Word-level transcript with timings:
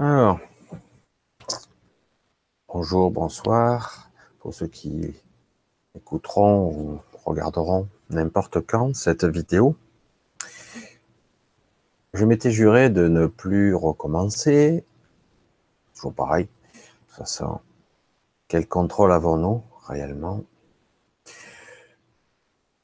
Alors, 0.00 0.38
bonjour, 2.68 3.10
bonsoir, 3.10 4.12
pour 4.38 4.54
ceux 4.54 4.68
qui 4.68 5.12
écouteront 5.96 6.70
ou 6.70 7.00
regarderont 7.24 7.88
n'importe 8.08 8.60
quand 8.64 8.94
cette 8.94 9.24
vidéo. 9.24 9.74
Je 12.14 12.24
m'étais 12.24 12.52
juré 12.52 12.90
de 12.90 13.08
ne 13.08 13.26
plus 13.26 13.74
recommencer, 13.74 14.84
toujours 15.96 16.14
pareil, 16.14 16.44
de 16.44 16.80
toute 17.08 17.16
façon, 17.16 17.58
quel 18.46 18.68
contrôle 18.68 19.10
avons-nous 19.10 19.64
réellement? 19.88 20.44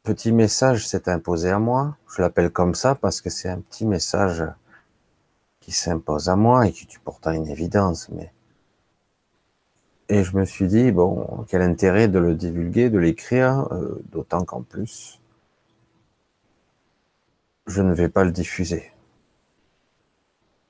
Petit 0.02 0.32
message 0.32 0.88
s'est 0.88 1.08
imposé 1.08 1.50
à 1.50 1.60
moi, 1.60 1.96
je 2.08 2.22
l'appelle 2.22 2.50
comme 2.50 2.75
ça 2.75 2.96
parce 2.96 3.21
que 3.21 3.31
c'est 3.31 3.49
un 3.49 3.61
petit 3.61 3.86
message 3.86 4.43
qui 5.64 5.73
s'impose 5.73 6.29
à 6.29 6.36
moi 6.36 6.67
et 6.67 6.73
qui 6.73 6.85
est 6.85 6.99
pourtant 7.03 7.32
une 7.32 7.49
évidence, 7.49 8.11
mais 8.11 8.31
et 10.11 10.23
je 10.23 10.37
me 10.37 10.45
suis 10.45 10.67
dit 10.67 10.93
bon, 10.93 11.46
quel 11.49 11.63
intérêt 11.63 12.07
de 12.07 12.18
le 12.18 12.35
divulguer, 12.35 12.90
de 12.90 12.99
l'écrire, 12.99 13.67
euh, 13.73 14.03
d'autant 14.13 14.45
qu'en 14.45 14.61
plus, 14.61 15.23
je 17.67 17.81
ne 17.81 17.95
vais 17.95 18.11
pas 18.11 18.25
le 18.25 18.31
diffuser. 18.31 18.93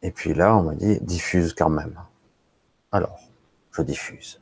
Et 0.02 0.12
puis 0.12 0.32
là, 0.32 0.56
on 0.56 0.62
m'a 0.62 0.74
dit 0.76 1.00
diffuse 1.00 1.54
quand 1.54 1.70
même. 1.70 1.98
Alors, 2.92 3.18
je 3.72 3.82
diffuse. 3.82 4.40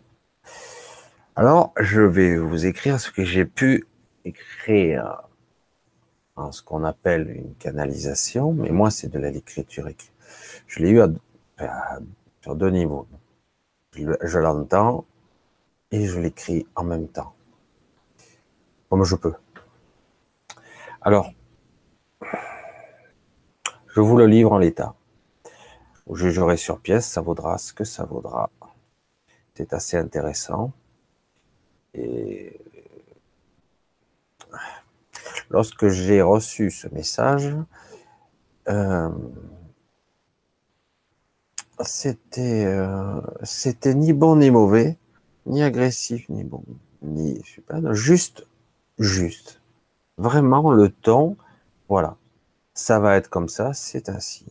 Alors, 1.35 1.73
je 1.81 2.03
vais 2.03 2.37
vous 2.37 2.67
écrire 2.67 3.01
ce 3.01 3.11
que 3.11 3.25
j'ai 3.25 3.47
pu 3.47 3.87
écrire 4.27 5.23
en 6.37 6.53
ce 6.53 6.63
qu'on 6.63 6.85
appelle 6.85 7.31
une 7.31 7.55
canalisation, 7.55 8.53
mais 8.53 8.69
moi, 8.69 8.91
c'est 8.91 9.09
de 9.09 9.19
l'écriture 9.19 9.89
écrite 9.89 10.12
je 10.67 10.83
l'ai 10.83 10.91
eu 10.91 11.01
sur 12.43 12.57
deux 12.57 12.71
niveaux. 12.71 13.07
Je, 13.95 14.39
l'entends 14.39 15.05
et 15.91 16.07
je 16.07 16.19
l'écris 16.19 16.67
en 16.75 16.85
même 16.85 17.09
temps, 17.09 17.35
comme 18.89 19.05
je 19.05 19.17
peux. 19.17 19.35
Alors, 21.03 21.33
je 23.89 24.01
vous 24.01 24.17
le 24.17 24.27
livre 24.27 24.53
en 24.53 24.59
l'état. 24.59 24.95
Vous 26.07 26.17
jugerez 26.17 26.57
sur 26.57 26.81
pièce, 26.81 27.07
ça 27.07 27.21
vaudra 27.21 27.59
ce 27.59 27.75
que 27.75 27.85
ça 27.85 28.05
vaudra. 28.05 28.51
C'est 29.55 29.75
assez 29.75 29.99
intéressant. 29.99 30.73
Et 31.93 32.59
lorsque 35.51 35.89
j'ai 35.89 36.23
reçu 36.23 36.71
ce 36.71 36.89
message, 36.89 37.55
euh, 38.69 39.11
c'était 41.85 42.65
euh, 42.67 43.21
c'était 43.43 43.95
ni 43.95 44.13
bon 44.13 44.37
ni 44.37 44.51
mauvais, 44.51 44.99
ni 45.47 45.63
agressif 45.63 46.29
ni 46.29 46.45
bon, 46.45 46.63
ni 47.03 47.43
je 47.45 47.93
juste 47.93 48.47
juste. 48.99 49.61
Vraiment 50.19 50.71
le 50.73 50.91
ton, 50.91 51.37
voilà. 51.89 52.17
Ça 52.75 52.99
va 53.01 53.17
être 53.17 53.29
comme 53.29 53.49
ça, 53.49 53.75
c'est 53.75 54.09
ainsi. 54.09 54.47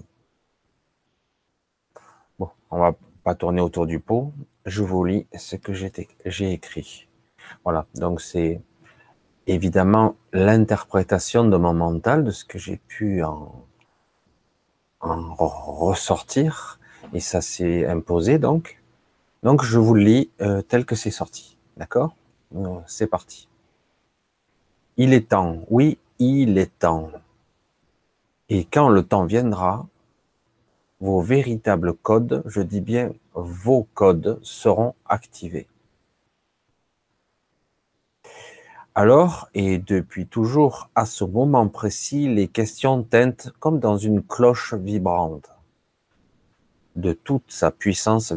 Bon, 2.38 2.50
on 2.70 2.80
va 2.80 2.96
pas 3.24 3.36
tourner 3.36 3.62
autour 3.62 3.88
du 3.88 4.00
pot. 4.00 4.34
Je 4.66 4.84
vous 4.84 5.04
lis 5.06 5.28
ce 5.36 5.56
que 5.56 5.74
j'ai 5.74 6.52
écrit. 6.52 7.08
Voilà, 7.64 7.88
donc 7.96 8.22
c'est 8.22 8.62
évidemment 9.48 10.16
l'interprétation 10.34 11.46
de 11.46 11.58
mon 11.58 11.74
mental, 11.74 12.24
de 12.24 12.32
ce 12.32 12.46
que 12.46 12.59
j'ai 12.59 12.78
pu 12.78 13.24
en 13.24 13.66
ressortir 15.02 16.81
et 17.14 17.20
ça 17.20 17.42
s'est 17.42 17.86
imposé 17.86 18.40
donc. 18.40 18.81
Donc 19.44 19.63
je 19.63 19.80
vous 19.80 19.94
le 19.94 20.03
lis 20.03 20.30
euh, 20.41 20.62
tel 20.62 20.86
que 20.86 20.96
c'est 20.96 21.12
sorti. 21.12 21.58
D'accord? 21.78 22.16
C'est 22.86 23.08
parti. 23.08 23.47
Il 24.97 25.13
est 25.13 25.30
temps, 25.30 25.63
oui, 25.69 25.97
il 26.19 26.58
est 26.58 26.78
temps. 26.80 27.12
Et 28.50 28.66
quand 28.66 28.90
le 28.90 29.03
temps 29.03 29.25
viendra, 29.25 29.88
vos 31.00 31.22
véritables 31.22 31.94
codes, 31.94 32.44
je 32.46 32.62
dis 32.62 32.81
bien 32.81 33.13
vos 33.34 33.88
codes, 33.94 34.40
seront 34.44 34.94
activés. 35.06 35.68
Alors, 38.94 39.47
et 39.53 39.78
depuis 39.78 40.28
toujours, 40.28 40.90
à 40.96 41.06
ce 41.06 41.24
moment 41.24 41.69
précis, 41.69 42.28
les 42.28 42.50
questions 42.50 43.03
teintent 43.03 43.53
comme 43.59 43.80
dans 43.80 43.96
une 43.96 44.22
cloche 44.22 44.74
vibrante 44.74 45.50
de 46.96 47.13
toute 47.13 47.52
sa 47.52 47.72
puissance 47.72 48.34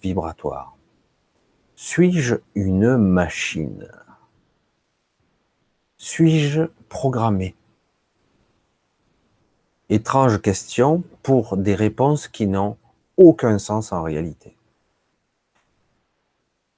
vibratoire. 0.00 0.76
Suis-je 1.76 2.36
une 2.54 2.96
machine? 2.96 3.88
Suis-je 5.96 6.62
programmé? 6.88 7.54
Étrange 9.88 10.40
question 10.40 11.02
pour 11.22 11.56
des 11.56 11.74
réponses 11.74 12.28
qui 12.28 12.46
n'ont 12.46 12.76
aucun 13.16 13.58
sens 13.58 13.92
en 13.92 14.02
réalité. 14.02 14.56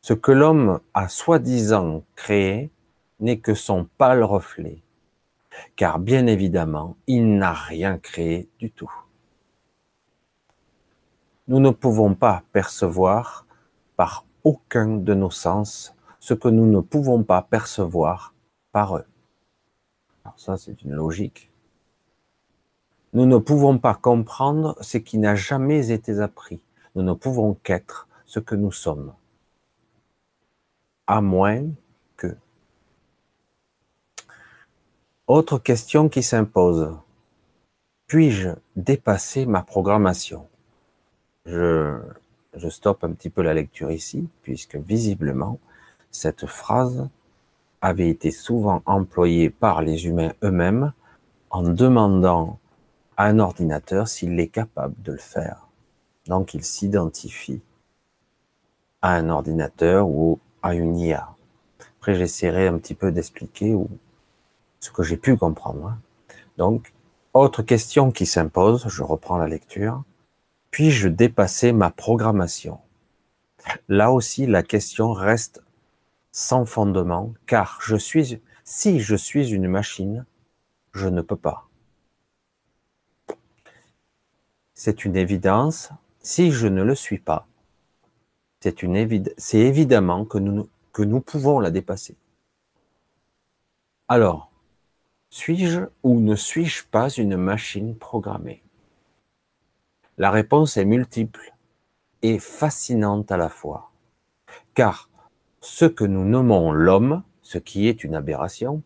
Ce 0.03 0.15
que 0.15 0.33
l'homme 0.33 0.81
a 0.95 1.09
soi-disant 1.09 2.03
créé 2.17 2.71
n'est 3.19 3.39
que 3.39 3.55
son 3.55 3.87
pâle 3.99 4.23
reflet, 4.23 4.79
car 5.77 5.99
bien 5.99 6.27
évidemment, 6.27 6.97
il 7.07 7.37
n'a 7.37 7.53
rien 7.53 7.99
créé 7.99 8.49
du 8.59 8.71
tout 8.71 8.91
nous 11.49 11.61
ne 11.61 11.71
pouvons 11.71 12.15
pas 12.15 12.43
percevoir 12.53 13.47
par 13.97 14.25
aucun 14.45 14.97
de 14.97 15.15
nos 15.15 15.31
sens 15.31 15.95
ce 16.19 16.35
que 16.35 16.49
nous 16.49 16.67
ne 16.67 16.81
pouvons 16.81 17.23
pas 17.23 17.43
percevoir 17.43 18.35
par 18.73 18.97
eux. 18.97 19.07
Alors 20.25 20.39
ça, 20.39 20.57
c'est 20.57 20.83
une 20.83 20.93
logique. 20.93 21.51
Nous 23.13 23.27
ne 23.27 23.39
pouvons 23.39 23.79
pas 23.79 23.95
comprendre 23.95 24.77
ce 24.81 24.99
qui 24.99 25.19
n'a 25.19 25.35
jamais 25.35 25.91
été 25.91 26.21
appris. 26.21 26.63
Nous 26.95 27.03
ne 27.03 27.13
pouvons 27.13 27.55
qu'être 27.55 28.07
ce 28.27 28.39
que 28.39 28.55
nous 28.55 28.71
sommes. 28.71 29.13
À 31.07 31.21
moins 31.21 31.65
que. 32.17 32.37
Autre 35.27 35.59
question 35.59 36.09
qui 36.09 36.23
s'impose. 36.23 36.97
Puis-je 38.07 38.51
dépasser 38.77 39.47
ma 39.47 39.63
programmation? 39.63 40.50
Je, 41.47 41.99
je 42.55 42.69
stoppe 42.69 43.05
un 43.05 43.13
petit 43.13 43.31
peu 43.31 43.43
la 43.43 43.55
lecture 43.55 43.91
ici, 43.91 44.29
puisque 44.43 44.77
visiblement, 44.77 45.59
cette 46.11 46.47
phrase 46.47 47.09
avait 47.81 48.09
été 48.09 48.31
souvent 48.31 48.83
employée 48.87 49.51
par 49.51 49.83
les 49.83 50.07
humains 50.07 50.33
eux-mêmes 50.43 50.93
en 51.51 51.63
demandant 51.63 52.59
à 53.17 53.25
un 53.27 53.39
ordinateur 53.39 54.09
s'il 54.09 54.39
est 54.39 54.49
capable 54.49 54.95
de 55.03 55.13
le 55.13 55.19
faire. 55.19 55.67
Donc 56.27 56.55
il 56.55 56.65
s'identifie 56.65 57.61
à 59.03 59.15
un 59.15 59.31
ordinateur 59.31 60.09
ou 60.09 60.39
à 60.63 60.75
une 60.75 60.99
IA. 60.99 61.29
Après 61.99 62.15
j'essaierai 62.15 62.67
un 62.69 62.79
petit 62.79 62.95
peu 62.95 63.13
d'expliquer 63.13 63.77
ce 64.81 64.91
que 64.91 65.03
j'ai 65.03 65.17
pu 65.17 65.37
comprendre. 65.37 65.97
Donc, 66.57 66.93
autre 67.33 67.63
question 67.63 68.11
qui 68.11 68.27
s'impose, 68.27 68.87
je 68.89 69.03
reprends 69.03 69.39
la 69.39 69.47
lecture. 69.47 70.03
Puis-je 70.71 71.09
dépasser 71.09 71.73
ma 71.73 71.91
programmation 71.91 72.79
Là 73.89 74.13
aussi, 74.13 74.47
la 74.47 74.63
question 74.63 75.13
reste 75.13 75.63
sans 76.33 76.65
fondement, 76.65 77.35
car 77.47 77.79
je 77.83 77.97
suis, 77.97 78.41
si 78.65 79.01
je 79.01 79.17
suis 79.17 79.51
une 79.51 79.69
machine, 79.69 80.25
je 80.93 81.09
ne 81.09 81.23
peux 81.23 81.37
pas. 81.37 81.69
C'est 84.75 85.05
une 85.05 85.17
évidence. 85.17 85.91
Si 86.21 86.53
je 86.53 86.67
ne 86.67 86.83
le 86.83 86.95
suis 86.95 87.19
pas, 87.19 87.47
c'est 88.61 89.59
évidemment 89.59 90.25
que 90.25 90.39
nous 90.39 91.21
pouvons 91.21 91.61
la 91.61 91.71
dépasser. 91.71 92.17
Alors, 94.09 94.51
suis-je 95.31 95.81
ou 96.03 96.21
ne 96.21 96.35
suis-je 96.35 96.85
pas 96.85 97.09
une 97.11 97.37
machine 97.37 97.97
programmée? 97.97 98.63
La 100.21 100.31
réponse 100.31 100.77
est 100.77 100.85
multiple 100.85 101.55
et 102.21 102.39
fascinante 102.39 103.33
à 103.33 103.39
la 103.39 103.49
fois. 103.49 103.91
Car 104.75 105.09
ce 105.63 105.87
que 105.87 106.05
nous 106.05 106.27
nommons 106.27 106.73
l'homme, 106.73 107.23
ce 107.41 107.57
qui 107.57 107.89
est 107.89 108.05
une 108.05 108.15
aberration, 108.15 108.83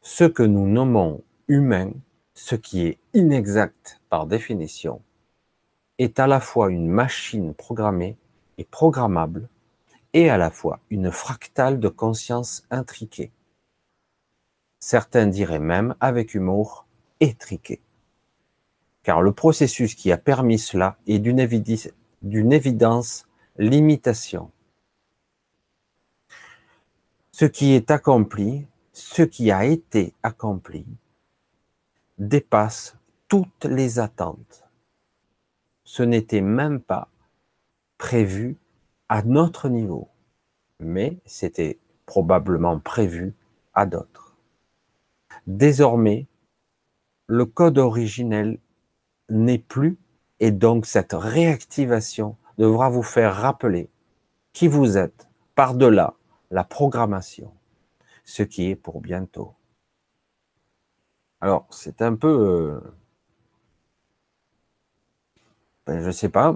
ce 0.00 0.24
que 0.24 0.42
nous 0.42 0.66
nommons 0.66 1.22
humain, 1.46 1.92
ce 2.34 2.56
qui 2.56 2.84
est 2.84 2.98
inexact 3.12 4.00
par 4.10 4.26
définition, 4.26 5.00
est 5.98 6.18
à 6.18 6.26
la 6.26 6.40
fois 6.40 6.68
une 6.68 6.88
machine 6.88 7.54
programmée 7.54 8.16
et 8.58 8.64
programmable, 8.64 9.48
et 10.14 10.30
à 10.30 10.36
la 10.36 10.50
fois 10.50 10.80
une 10.90 11.12
fractale 11.12 11.78
de 11.78 11.88
conscience 11.88 12.66
intriquée. 12.72 13.30
Certains 14.80 15.28
diraient 15.28 15.60
même, 15.60 15.94
avec 16.00 16.34
humour, 16.34 16.86
étriquée. 17.20 17.80
Car 19.04 19.22
le 19.22 19.32
processus 19.32 19.94
qui 19.94 20.10
a 20.10 20.16
permis 20.16 20.58
cela 20.58 20.96
est 21.06 21.18
d'une 21.20 21.38
évidence 22.52 23.28
limitation. 23.58 24.50
Ce 27.30 27.44
qui 27.44 27.72
est 27.72 27.90
accompli, 27.90 28.66
ce 28.92 29.22
qui 29.22 29.50
a 29.50 29.66
été 29.66 30.14
accompli, 30.22 30.86
dépasse 32.18 32.96
toutes 33.28 33.66
les 33.66 33.98
attentes. 33.98 34.64
Ce 35.84 36.02
n'était 36.02 36.40
même 36.40 36.80
pas 36.80 37.08
prévu 37.98 38.56
à 39.08 39.22
notre 39.22 39.68
niveau, 39.68 40.08
mais 40.80 41.18
c'était 41.26 41.78
probablement 42.06 42.78
prévu 42.78 43.34
à 43.74 43.84
d'autres. 43.84 44.36
Désormais, 45.46 46.26
le 47.26 47.44
code 47.44 47.78
originel 47.78 48.58
n'est 49.28 49.58
plus 49.58 49.98
et 50.40 50.50
donc 50.50 50.86
cette 50.86 51.12
réactivation 51.12 52.36
devra 52.58 52.88
vous 52.88 53.02
faire 53.02 53.34
rappeler 53.34 53.88
qui 54.52 54.68
vous 54.68 54.96
êtes 54.96 55.28
par-delà 55.54 56.14
la 56.50 56.64
programmation, 56.64 57.52
ce 58.24 58.42
qui 58.42 58.70
est 58.70 58.76
pour 58.76 59.00
bientôt. 59.00 59.54
Alors, 61.40 61.66
c'est 61.70 62.00
un 62.00 62.14
peu, 62.14 62.28
euh, 62.28 62.80
ben, 65.86 66.02
je 66.02 66.10
sais 66.10 66.28
pas, 66.28 66.54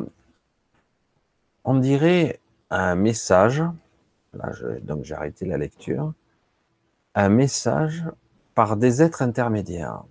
on 1.65 1.79
dirait 1.79 2.41
un 2.71 2.95
message, 2.95 3.63
donc 4.83 5.05
j'ai 5.05 5.15
arrêté 5.15 5.45
la 5.47 5.59
lecture, 5.59 6.13
un 7.15 7.29
message 7.29 8.05
par 8.55 8.77
des 8.77 9.03
êtres 9.03 9.23
intermédiaires. 9.23 10.05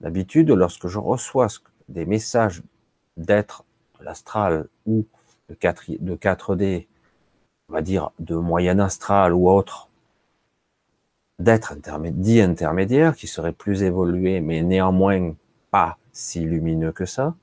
D'habitude, 0.00 0.50
lorsque 0.50 0.86
je 0.86 0.98
reçois 0.98 1.48
des 1.88 2.06
messages 2.06 2.62
d'êtres 3.16 3.64
l'astral 4.00 4.68
ou 4.86 5.06
de 5.48 5.54
4, 5.54 5.84
de 6.00 6.14
4D, 6.14 6.86
on 7.68 7.72
va 7.72 7.82
dire 7.82 8.10
de 8.18 8.36
moyen 8.36 8.78
astral 8.78 9.32
ou 9.32 9.50
autre, 9.50 9.88
d'êtres 11.38 11.74
dits 11.76 12.40
intermédiaires 12.40 13.14
qui 13.14 13.26
seraient 13.26 13.52
plus 13.52 13.82
évolués, 13.82 14.40
mais 14.40 14.62
néanmoins 14.62 15.34
pas 15.70 15.98
si 16.12 16.40
lumineux 16.40 16.92
que 16.92 17.04
ça, 17.04 17.34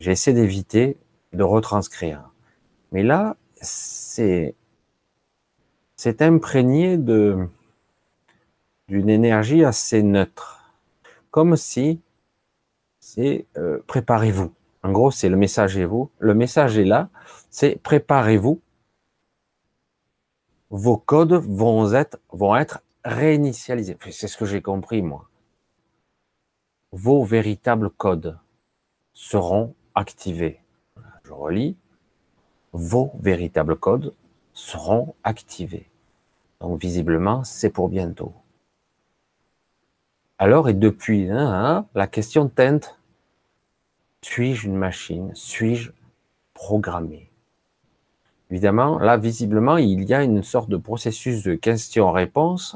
j'essaie 0.00 0.32
d'éviter 0.32 0.96
de 1.32 1.42
retranscrire. 1.42 2.30
Mais 2.92 3.02
là, 3.02 3.36
c'est 3.54 4.54
c'est 5.96 6.22
imprégné 6.22 6.98
de 6.98 7.48
d'une 8.88 9.08
énergie 9.08 9.64
assez 9.64 10.02
neutre, 10.02 10.61
comme 11.32 11.56
si 11.56 12.00
c'est 13.00 13.46
euh, 13.56 13.80
préparez-vous. 13.88 14.52
En 14.84 14.92
gros, 14.92 15.10
c'est 15.10 15.28
le 15.28 15.36
message 15.36 15.76
est 15.76 15.84
vous. 15.84 16.10
Le 16.18 16.34
message 16.34 16.78
est 16.78 16.84
là. 16.84 17.08
C'est 17.50 17.76
préparez-vous. 17.82 18.60
Vos 20.70 20.96
codes 20.96 21.32
vont 21.32 21.92
être, 21.94 22.18
vont 22.30 22.54
être 22.54 22.82
réinitialisés. 23.04 23.96
C'est 24.10 24.28
ce 24.28 24.36
que 24.36 24.44
j'ai 24.44 24.62
compris, 24.62 25.02
moi. 25.02 25.28
Vos 26.92 27.24
véritables 27.24 27.90
codes 27.90 28.38
seront 29.14 29.74
activés. 29.94 30.60
Je 31.24 31.32
relis. 31.32 31.76
Vos 32.72 33.12
véritables 33.20 33.76
codes 33.76 34.14
seront 34.52 35.14
activés. 35.24 35.88
Donc, 36.60 36.78
visiblement, 36.78 37.42
c'est 37.44 37.70
pour 37.70 37.88
bientôt. 37.88 38.34
Alors, 40.44 40.68
et 40.68 40.74
depuis, 40.74 41.30
hein, 41.30 41.38
hein, 41.38 41.86
la 41.94 42.08
question 42.08 42.48
teinte. 42.48 42.98
Suis-je 44.22 44.66
une 44.66 44.74
machine? 44.74 45.30
Suis-je 45.36 45.92
programmé? 46.52 47.30
Évidemment, 48.50 48.98
là, 48.98 49.16
visiblement, 49.16 49.76
il 49.76 50.02
y 50.02 50.12
a 50.12 50.24
une 50.24 50.42
sorte 50.42 50.68
de 50.68 50.76
processus 50.76 51.44
de 51.44 51.54
question-réponse 51.54 52.74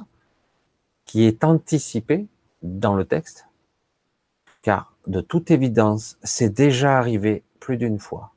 qui 1.07 1.25
est 1.25 1.43
anticipé 1.43 2.29
dans 2.63 2.95
le 2.95 3.05
texte, 3.05 3.49
car 4.63 4.95
de 5.09 5.21
toute 5.21 5.51
évidence, 5.51 6.19
c'est 6.23 6.55
déjà 6.55 6.97
arrivé 6.97 7.43
plus 7.59 7.79
d'une 7.79 7.99
fois. 7.99 8.31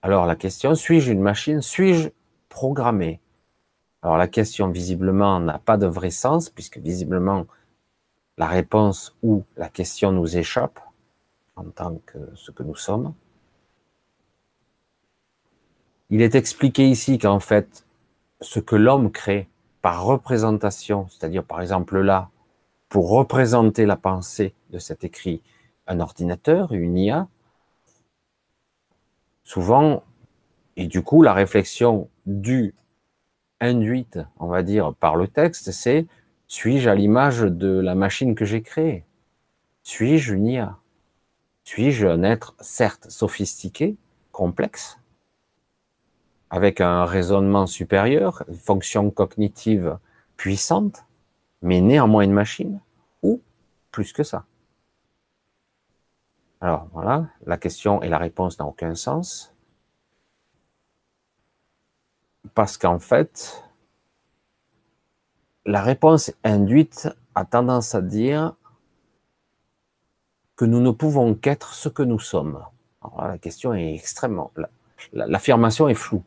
Alors 0.00 0.26
la 0.26 0.36
question, 0.36 0.76
suis-je 0.76 1.10
une 1.10 1.22
machine? 1.22 1.60
Suis-je 1.60 2.10
programmé? 2.48 3.18
Alors 4.02 4.16
la 4.16 4.28
question, 4.28 4.68
visiblement, 4.68 5.40
n'a 5.40 5.58
pas 5.58 5.76
de 5.76 5.88
vrai 5.88 6.10
sens, 6.10 6.50
puisque 6.50 6.78
visiblement, 6.78 7.46
la 8.36 8.46
réponse 8.46 9.16
ou 9.22 9.44
la 9.56 9.68
question 9.68 10.12
nous 10.12 10.36
échappe 10.36 10.80
en 11.56 11.64
tant 11.64 11.96
que 12.06 12.18
ce 12.34 12.50
que 12.50 12.62
nous 12.62 12.74
sommes. 12.74 13.14
Il 16.10 16.20
est 16.20 16.34
expliqué 16.34 16.88
ici 16.88 17.18
qu'en 17.18 17.40
fait, 17.40 17.86
ce 18.40 18.60
que 18.60 18.76
l'homme 18.76 19.10
crée 19.10 19.48
par 19.82 20.04
représentation, 20.04 21.08
c'est-à-dire 21.08 21.44
par 21.44 21.60
exemple 21.60 22.00
là, 22.00 22.30
pour 22.88 23.10
représenter 23.10 23.86
la 23.86 23.96
pensée 23.96 24.54
de 24.70 24.78
cet 24.78 25.04
écrit, 25.04 25.42
un 25.86 26.00
ordinateur, 26.00 26.72
une 26.72 26.96
IA, 26.96 27.28
souvent, 29.42 30.02
et 30.76 30.86
du 30.86 31.02
coup, 31.02 31.22
la 31.22 31.32
réflexion 31.32 32.08
du 32.26 32.74
induite, 33.60 34.18
on 34.38 34.46
va 34.46 34.62
dire, 34.62 34.94
par 34.94 35.16
le 35.16 35.28
texte, 35.28 35.70
c'est 35.70 36.06
suis-je 36.48 36.88
à 36.88 36.94
l'image 36.94 37.40
de 37.40 37.68
la 37.80 37.94
machine 37.94 38.34
que 38.34 38.44
j'ai 38.46 38.62
créée? 38.62 39.04
Suis-je 39.84 40.34
une 40.34 40.48
IA 40.48 40.78
suis-je 41.64 42.06
un 42.06 42.22
être 42.24 42.54
certes 42.60 43.10
sophistiqué, 43.10 43.96
complexe, 44.32 44.98
avec 46.50 46.80
un 46.80 47.04
raisonnement 47.04 47.66
supérieur, 47.66 48.44
une 48.48 48.54
fonction 48.54 49.10
cognitive 49.10 49.98
puissante, 50.38 51.04
mais 51.62 51.80
néanmoins 51.80 52.24
une 52.24 52.32
machine, 52.32 52.80
ou 53.22 53.40
plus 53.92 54.12
que 54.12 54.22
ça? 54.24 54.44
Alors 56.60 56.88
voilà, 56.92 57.28
la 57.46 57.56
question 57.56 58.02
et 58.02 58.08
la 58.08 58.18
réponse 58.18 58.58
n'ont 58.58 58.66
aucun 58.70 58.96
sens, 58.96 59.54
parce 62.54 62.76
qu'en 62.76 62.98
fait, 62.98 63.62
la 65.66 65.82
réponse 65.82 66.32
induite 66.44 67.08
a 67.34 67.44
tendance 67.44 67.94
à 67.94 68.02
dire 68.02 68.54
que 70.56 70.64
nous 70.64 70.80
ne 70.80 70.90
pouvons 70.90 71.34
qu'être 71.34 71.74
ce 71.74 71.88
que 71.88 72.02
nous 72.02 72.20
sommes. 72.20 72.64
La 73.18 73.38
question 73.38 73.74
est 73.74 73.94
extrêmement... 73.94 74.52
L'affirmation 75.12 75.88
est 75.88 75.94
floue. 75.94 76.22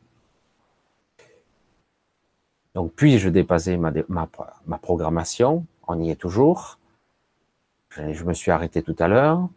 Donc, 2.75 2.93
puis-je 2.93 3.29
dépasser 3.29 3.77
ma, 3.77 3.91
ma, 4.07 4.29
ma, 4.67 4.77
programmation? 4.77 5.65
On 5.87 5.99
y 5.99 6.11
est 6.11 6.15
toujours. 6.15 6.77
Je 7.89 8.23
me 8.23 8.33
suis 8.33 8.51
arrêté 8.51 8.83
tout 8.83 8.95
à 8.99 9.07
l'heure. 9.07 9.49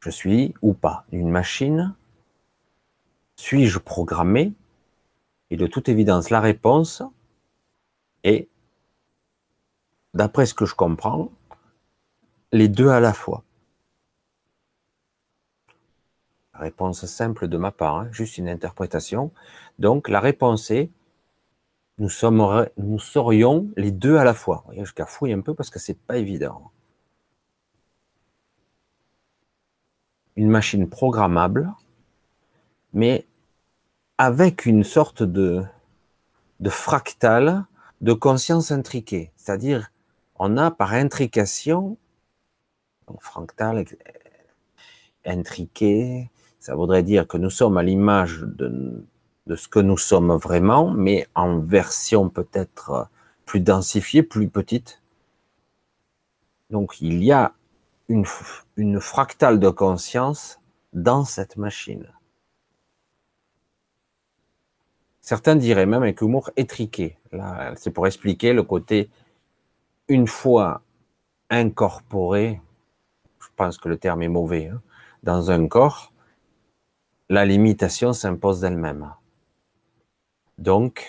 Je 0.00 0.10
suis 0.10 0.52
ou 0.60 0.74
pas 0.74 1.04
une 1.12 1.30
machine? 1.30 1.94
Suis-je 3.36 3.78
programmé? 3.78 4.52
Et 5.50 5.56
de 5.56 5.66
toute 5.66 5.88
évidence, 5.88 6.28
la 6.28 6.40
réponse 6.40 7.02
est, 8.24 8.48
d'après 10.14 10.46
ce 10.46 10.54
que 10.54 10.66
je 10.66 10.74
comprends, 10.74 11.30
les 12.52 12.68
deux 12.68 12.88
à 12.88 13.00
la 13.00 13.12
fois 13.12 13.44
Réponse 16.54 17.06
simple 17.06 17.48
de 17.48 17.56
ma 17.56 17.70
part, 17.70 17.96
hein, 17.96 18.08
juste 18.12 18.36
une 18.36 18.48
interprétation. 18.48 19.32
Donc 19.78 20.10
la 20.10 20.20
réponse 20.20 20.70
est 20.70 20.90
nous, 21.96 22.10
sommes, 22.10 22.66
serions 22.98 23.70
les 23.76 23.90
deux 23.90 24.16
à 24.16 24.24
la 24.24 24.34
fois. 24.34 24.64
Je 24.82 24.92
cafouille 24.92 25.32
un 25.32 25.40
peu 25.40 25.54
parce 25.54 25.70
que 25.70 25.78
c'est 25.78 25.98
pas 25.98 26.16
évident. 26.16 26.70
Une 30.36 30.48
machine 30.48 30.88
programmable, 30.88 31.72
mais 32.92 33.26
avec 34.16 34.66
une 34.66 34.84
sorte 34.84 35.22
de, 35.22 35.62
de 36.60 36.70
fractal 36.70 37.64
de 38.00 38.12
conscience 38.12 38.70
intriquée. 38.70 39.32
C'est-à-dire, 39.36 39.92
on 40.38 40.56
a 40.56 40.70
par 40.70 40.92
intrication 40.92 41.96
fractal, 43.18 43.84
intriqué, 45.24 46.30
ça 46.60 46.74
voudrait 46.74 47.02
dire 47.02 47.26
que 47.26 47.36
nous 47.36 47.50
sommes 47.50 47.76
à 47.76 47.82
l'image 47.82 48.40
de, 48.40 49.04
ce 49.54 49.66
que 49.68 49.80
nous 49.80 49.98
sommes 49.98 50.32
vraiment, 50.36 50.90
mais 50.90 51.26
en 51.34 51.58
version 51.58 52.28
peut-être 52.28 53.08
plus 53.46 53.60
densifiée, 53.60 54.22
plus 54.22 54.48
petite. 54.48 55.02
Donc 56.70 57.00
il 57.00 57.24
y 57.24 57.32
a 57.32 57.52
une 58.08 59.00
fractale 59.00 59.58
de 59.58 59.70
conscience 59.70 60.60
dans 60.92 61.24
cette 61.24 61.56
machine. 61.56 62.06
Certains 65.20 65.56
diraient 65.56 65.86
même 65.86 66.02
avec 66.02 66.20
humour 66.22 66.50
étriqué. 66.56 67.18
Là, 67.32 67.74
c'est 67.76 67.90
pour 67.90 68.06
expliquer 68.06 68.52
le 68.52 68.62
côté, 68.62 69.10
une 70.08 70.26
fois 70.26 70.82
incorporé, 71.50 72.60
je 73.40 73.48
pense 73.56 73.78
que 73.78 73.88
le 73.88 73.96
terme 73.96 74.22
est 74.22 74.28
mauvais, 74.28 74.68
hein, 74.68 74.80
dans 75.22 75.50
un 75.50 75.68
corps, 75.68 76.12
la 77.28 77.44
limitation 77.44 78.12
s'impose 78.12 78.60
d'elle-même. 78.60 79.12
Donc, 80.58 81.06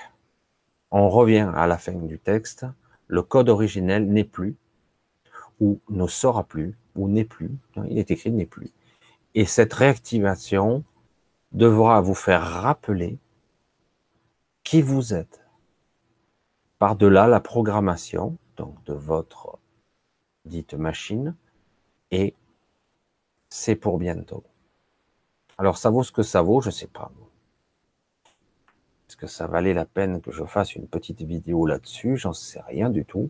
on 0.92 1.10
revient 1.10 1.50
à 1.56 1.68
la 1.68 1.78
fin 1.78 1.94
du 1.94 2.20
texte, 2.20 2.66
le 3.08 3.22
code 3.22 3.50
originel 3.50 4.08
n'est 4.08 4.24
plus, 4.24 4.56
ou 5.60 5.80
ne 5.90 6.08
sera 6.08 6.44
plus, 6.44 6.76
ou 6.96 7.08
n'est 7.08 7.26
plus, 7.26 7.52
il 7.90 7.98
est 7.98 8.12
écrit 8.12 8.32
n'est 8.32 8.46
plus. 8.46 8.72
Et 9.36 9.46
cette 9.46 9.74
réactivation 9.74 10.84
devra 11.54 12.02
vous 12.02 12.16
faire 12.16 12.44
rappeler 12.44 13.18
qui 14.64 14.82
vous 14.82 15.14
êtes. 15.14 15.42
Par-delà 16.80 17.28
la 17.28 17.40
programmation, 17.40 18.38
donc 18.58 18.84
de 18.86 18.94
votre 18.94 19.60
dite 20.46 20.74
machine, 20.74 21.36
et 22.12 22.36
c'est 23.50 23.76
pour 23.76 23.98
bientôt. 23.98 24.44
Alors 25.58 25.78
ça 25.78 25.90
vaut 25.90 26.04
ce 26.04 26.12
que 26.12 26.24
ça 26.24 26.42
vaut, 26.42 26.62
je 26.62 26.70
sais 26.70 26.88
pas. 26.88 27.12
Est-ce 29.08 29.18
que 29.18 29.28
ça 29.28 29.46
valait 29.46 29.74
la 29.74 29.86
peine 29.86 30.22
que 30.22 30.32
je 30.32 30.44
fasse 30.46 30.76
une 30.76 30.88
petite 30.88 31.22
vidéo 31.22 31.68
là-dessus? 31.68 32.18
J'en 32.18 32.34
sais 32.34 32.62
rien 32.62 32.90
du 32.90 33.06
tout. 33.06 33.30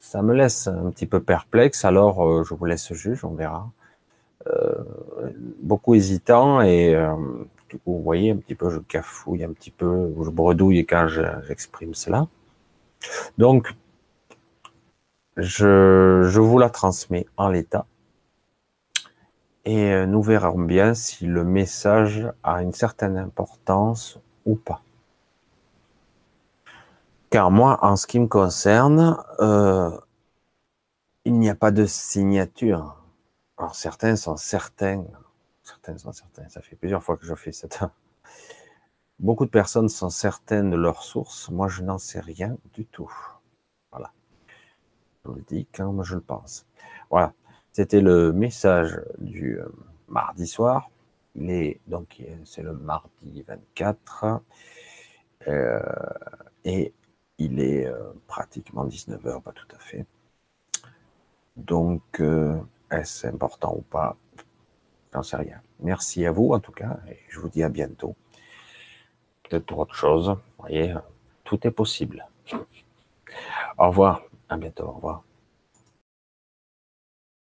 Ça 0.00 0.22
me 0.22 0.32
laisse 0.32 0.68
un 0.68 0.90
petit 0.90 1.06
peu 1.06 1.20
perplexe, 1.20 1.84
alors 1.84 2.24
euh, 2.24 2.44
je 2.44 2.54
vous 2.54 2.64
laisse 2.64 2.92
juge, 2.92 3.24
on 3.24 3.34
verra. 3.34 3.70
Euh, 4.46 4.84
beaucoup 5.60 5.94
hésitant 5.94 6.62
et 6.62 6.94
euh, 6.94 7.16
vous 7.86 8.02
voyez 8.02 8.30
un 8.30 8.36
petit 8.36 8.54
peu, 8.54 8.70
je 8.70 8.78
cafouille 8.78 9.44
un 9.44 9.52
petit 9.52 9.70
peu, 9.70 10.14
je 10.22 10.30
bredouille 10.30 10.84
quand 10.86 11.08
j'exprime 11.08 11.94
cela. 11.94 12.26
Donc, 13.38 13.74
je, 15.36 16.26
je 16.28 16.40
vous 16.40 16.58
la 16.58 16.70
transmets 16.70 17.26
en 17.36 17.48
l'état 17.48 17.86
et 19.68 20.06
nous 20.06 20.22
verrons 20.22 20.62
bien 20.62 20.94
si 20.94 21.26
le 21.26 21.44
message 21.44 22.26
a 22.42 22.62
une 22.62 22.72
certaine 22.72 23.18
importance 23.18 24.18
ou 24.46 24.54
pas. 24.54 24.80
Car 27.28 27.50
moi, 27.50 27.78
en 27.82 27.96
ce 27.96 28.06
qui 28.06 28.18
me 28.18 28.28
concerne, 28.28 29.22
euh, 29.40 29.90
il 31.26 31.34
n'y 31.34 31.50
a 31.50 31.54
pas 31.54 31.70
de 31.70 31.84
signature. 31.84 32.96
Alors 33.58 33.74
certains 33.74 34.16
sont 34.16 34.38
certains, 34.38 35.04
certains 35.68 35.98
sont 35.98 36.12
certains, 36.12 36.48
ça 36.48 36.62
fait 36.62 36.76
plusieurs 36.76 37.02
fois 37.02 37.16
que 37.16 37.26
je 37.26 37.34
fais 37.34 37.52
ça. 37.52 37.68
Beaucoup 39.18 39.44
de 39.44 39.50
personnes 39.50 39.88
sont 39.88 40.10
certaines 40.10 40.70
de 40.70 40.76
leur 40.76 41.02
source, 41.02 41.50
moi 41.50 41.68
je 41.68 41.82
n'en 41.82 41.98
sais 41.98 42.20
rien 42.20 42.56
du 42.72 42.86
tout. 42.86 43.12
Voilà. 43.90 44.12
Je 45.24 45.30
vous 45.30 45.36
le 45.36 45.42
dis 45.42 45.66
quand 45.72 46.02
je 46.02 46.14
le 46.14 46.20
pense. 46.20 46.66
Voilà. 47.10 47.32
C'était 47.72 48.00
le 48.00 48.32
message 48.32 49.00
du 49.18 49.60
euh, 49.60 49.68
mardi 50.08 50.46
soir. 50.46 50.90
donc 51.86 52.22
c'est 52.44 52.62
le 52.62 52.72
mardi 52.72 53.42
24. 53.42 54.40
Euh, 55.46 55.80
et 56.64 56.92
il 57.38 57.60
est 57.60 57.86
euh, 57.86 58.12
pratiquement 58.26 58.86
19h, 58.86 59.42
pas 59.42 59.52
tout 59.52 59.68
à 59.74 59.78
fait. 59.78 60.06
Donc, 61.56 62.22
est-ce 62.90 63.26
important 63.26 63.74
ou 63.76 63.82
pas? 63.82 64.16
J'en 65.12 65.22
sais 65.22 65.36
rien. 65.36 65.60
Merci 65.80 66.26
à 66.26 66.32
vous 66.32 66.52
en 66.52 66.60
tout 66.60 66.72
cas, 66.72 66.98
et 67.08 67.18
je 67.28 67.40
vous 67.40 67.48
dis 67.48 67.62
à 67.62 67.68
bientôt. 67.68 68.14
Peut-être 69.42 69.66
pour 69.66 69.78
autre 69.78 69.94
chose. 69.94 70.28
Vous 70.28 70.64
voyez, 70.66 70.94
tout 71.44 71.66
est 71.66 71.70
possible. 71.70 72.26
Au 73.78 73.88
revoir. 73.88 74.22
À 74.48 74.56
bientôt. 74.56 74.84
Au 74.84 74.92
revoir. 74.92 75.22